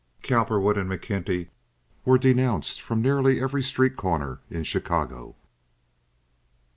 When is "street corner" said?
3.61-4.39